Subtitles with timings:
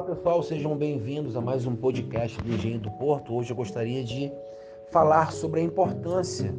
[0.00, 3.34] pessoal, sejam bem-vindos a mais um podcast do Engenho do Porto.
[3.34, 4.32] Hoje eu gostaria de
[4.90, 6.54] falar sobre a importância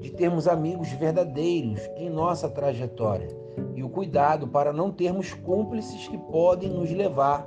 [0.00, 3.28] de termos amigos verdadeiros em nossa trajetória
[3.76, 7.44] e o cuidado para não termos cúmplices que podem nos levar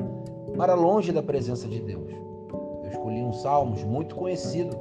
[0.55, 2.09] para longe da presença de Deus.
[2.86, 4.78] Eu escolhi um salmos muito conhecido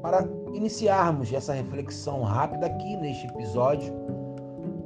[0.00, 3.92] para iniciarmos essa reflexão rápida aqui neste episódio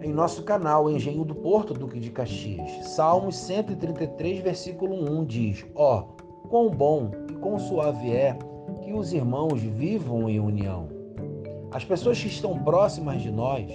[0.02, 2.70] em nosso canal Engenho do Porto, Duque de Caxias.
[2.88, 8.38] Salmos 133, versículo 1 diz: Ó, oh, quão bom e quão suave é
[8.82, 10.88] que os irmãos vivam em união.
[11.70, 13.70] As pessoas que estão próximas de nós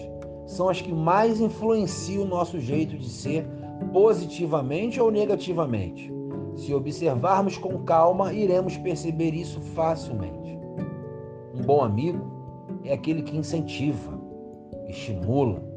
[0.47, 3.45] são as que mais influenciam o nosso jeito de ser,
[3.93, 6.11] positivamente ou negativamente.
[6.55, 10.57] Se observarmos com calma, iremos perceber isso facilmente.
[11.53, 12.19] Um bom amigo
[12.83, 14.19] é aquele que incentiva,
[14.87, 15.74] estimula,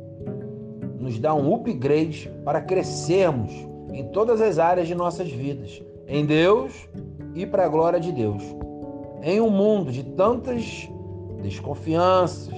[0.99, 3.53] nos dá um upgrade para crescermos
[3.93, 6.89] em todas as áreas de nossas vidas, em Deus
[7.35, 8.43] e para a glória de Deus.
[9.23, 10.89] Em um mundo de tantas
[11.43, 12.55] desconfianças,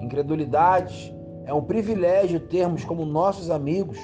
[0.00, 1.12] incredulidades,
[1.44, 3.98] é um privilégio termos como nossos amigos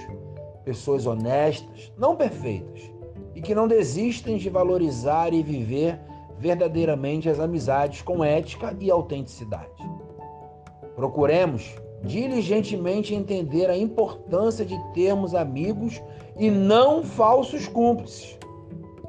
[0.65, 2.91] pessoas honestas, não perfeitas,
[3.35, 6.01] e que não desistem de valorizar e viver
[6.39, 9.71] verdadeiramente as amizades com ética e autenticidade.
[10.97, 11.75] Procuremos
[12.07, 16.01] diligentemente entender a importância de termos amigos
[16.39, 18.39] e não falsos cúmplices,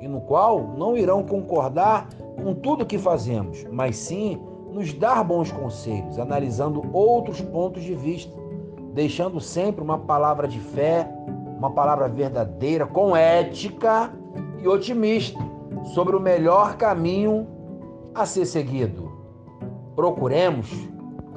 [0.01, 2.09] e no qual não irão concordar
[2.41, 4.39] com tudo que fazemos, mas sim
[4.71, 8.31] nos dar bons conselhos, analisando outros pontos de vista,
[8.93, 11.09] deixando sempre uma palavra de fé,
[11.57, 14.13] uma palavra verdadeira, com ética
[14.61, 15.39] e otimista
[15.93, 17.47] sobre o melhor caminho
[18.13, 19.11] a ser seguido.
[19.95, 20.67] Procuremos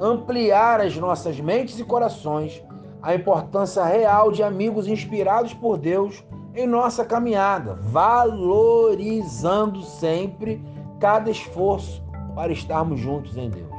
[0.01, 2.63] ampliar as nossas mentes e corações
[3.03, 6.23] a importância real de amigos inspirados por Deus
[6.55, 10.61] em nossa caminhada, valorizando sempre
[10.99, 12.03] cada esforço
[12.35, 13.69] para estarmos juntos em Deus.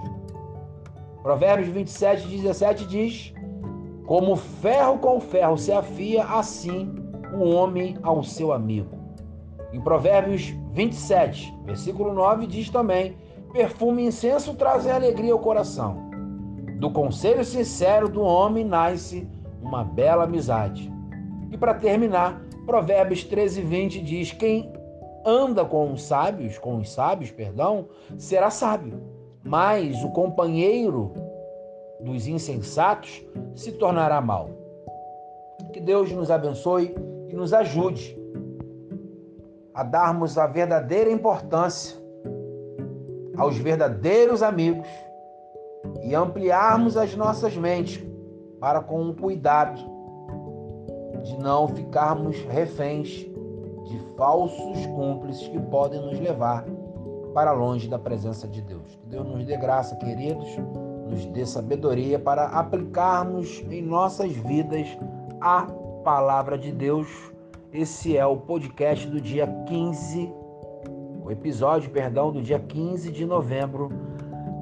[1.23, 3.35] Provérbios 27, 17 diz:
[4.07, 6.95] Como ferro com ferro se afia, assim
[7.35, 8.99] o homem ao seu amigo.
[9.73, 13.17] Em Provérbios 27, versículo 9, diz também:
[13.53, 16.12] Perfume e incenso trazem alegria ao coração
[16.83, 19.25] do conselho sincero do homem nasce
[19.63, 20.93] uma bela amizade.
[21.53, 24.73] E para terminar, Provérbios 13, 20 diz: Quem
[25.25, 27.87] anda com os sábios, com os sábios, perdão,
[28.19, 29.01] será sábio,
[29.45, 31.13] mas o companheiro
[32.01, 34.51] dos insensatos se tornará mal.
[35.73, 36.97] Que Deus nos abençoe
[37.29, 38.19] e nos ajude
[39.73, 41.97] a darmos a verdadeira importância
[43.37, 44.89] aos verdadeiros amigos
[46.03, 48.05] e ampliarmos as nossas mentes
[48.61, 49.81] para com o cuidado
[51.23, 53.27] de não ficarmos reféns
[53.85, 56.65] de falsos cúmplices que podem nos levar
[57.35, 58.99] para longe da presença de Deus.
[59.03, 60.49] Que Deus nos dê graça, queridos,
[61.09, 64.87] nos dê sabedoria para aplicarmos em nossas vidas
[65.41, 65.67] a
[66.05, 67.09] palavra de Deus.
[67.73, 70.33] Esse é o podcast do dia 15,
[71.25, 73.89] o episódio, perdão, do dia 15 de novembro.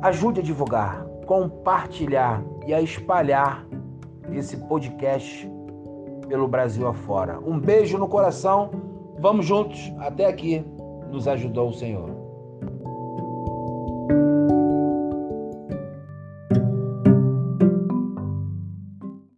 [0.02, 3.64] Ajude a divulgar, compartilhar e a espalhar
[4.32, 5.48] esse podcast
[6.26, 7.38] pelo Brasil afora.
[7.38, 8.70] Um beijo no coração.
[9.20, 9.92] Vamos juntos.
[10.00, 10.64] Até aqui
[11.08, 12.19] nos ajudou o Senhor.